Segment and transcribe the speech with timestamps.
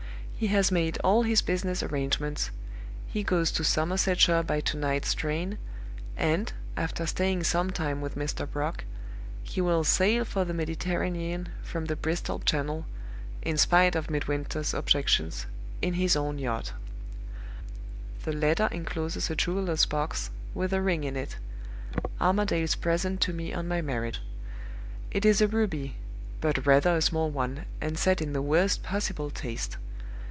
[0.41, 2.49] He has made all his business arrangements;
[3.05, 5.59] he goes to Somersetshire by to night's train;
[6.17, 8.49] and, after staying some time with Mr.
[8.49, 8.83] Brock,
[9.43, 12.87] he will sail for the Mediterranean from the Bristol Channel
[13.43, 15.45] (in spite of Midwinter's objections)
[15.79, 16.73] in his own yacht.
[18.23, 21.37] "The letter incloses a jeweler's box, with a ring in it
[22.19, 24.19] Armadale's present to me on my marriage.
[25.11, 25.97] It is a ruby
[26.39, 29.77] but rather a small one, and set in the worst possible taste.